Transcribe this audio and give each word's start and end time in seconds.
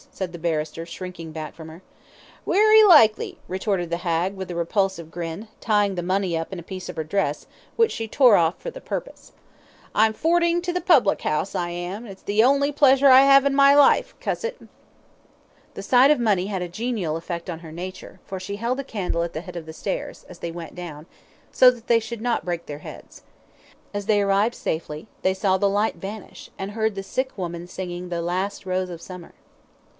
said 0.11 0.31
the 0.33 0.39
barrister, 0.39 0.83
shrinking 0.83 1.31
back 1.31 1.53
from 1.53 1.69
her. 1.69 1.83
"Werry 2.43 2.83
likely," 2.83 3.37
retorted 3.47 3.91
the 3.91 3.97
hag, 3.97 4.33
with 4.35 4.49
a 4.49 4.55
repulsive 4.55 5.11
grin, 5.11 5.47
tying 5.59 5.93
the 5.93 6.01
money 6.03 6.35
up 6.35 6.51
in 6.51 6.57
a 6.57 6.63
piece 6.63 6.89
of 6.89 6.95
her 6.95 7.03
dress, 7.03 7.45
which 7.75 7.91
she 7.91 8.07
tore 8.07 8.35
off 8.35 8.57
for 8.59 8.71
the 8.71 8.81
purpose. 8.81 9.31
"I'm 9.93 10.11
a 10.11 10.17
forting 10.17 10.59
to 10.63 10.73
the 10.73 10.81
public 10.81 11.23
'ouse, 11.23 11.53
I 11.53 11.69
am, 11.69 12.05
an' 12.05 12.11
it's 12.11 12.23
the 12.23 12.41
on'y 12.43 12.71
pleasure 12.71 13.07
I 13.09 13.27
'ave 13.35 13.45
in 13.45 13.53
my 13.55 13.75
life, 13.75 14.15
cuss 14.19 14.43
it." 14.43 14.59
The 15.75 15.83
sight 15.83 16.09
of 16.09 16.19
money 16.19 16.47
had 16.47 16.63
a 16.63 16.67
genial 16.67 17.15
effect 17.15 17.47
on 17.49 17.59
her 17.59 17.71
nature, 17.71 18.19
for 18.25 18.39
she 18.39 18.55
held 18.55 18.79
the 18.79 18.83
candle 18.83 19.21
at 19.21 19.33
the 19.33 19.41
head 19.41 19.55
of 19.55 19.67
the 19.67 19.73
stairs, 19.73 20.25
as 20.27 20.39
they 20.39 20.51
went 20.51 20.73
down, 20.73 21.05
so 21.51 21.69
that 21.69 21.85
they 21.85 21.99
should 21.99 22.21
not 22.21 22.45
break 22.45 22.65
their 22.65 22.79
heads. 22.79 23.21
As 23.93 24.07
they 24.07 24.21
arrived 24.21 24.55
safely, 24.55 25.07
they 25.21 25.35
saw 25.35 25.57
the 25.57 25.69
light 25.69 25.95
vanish, 25.97 26.49
and 26.57 26.71
heard 26.71 26.95
the 26.95 27.03
sick 27.03 27.37
woman 27.37 27.67
singing, 27.67 28.09
"The 28.09 28.21
Last 28.23 28.65
Rose 28.65 28.89
of 28.89 28.99
Summer." 28.99 29.33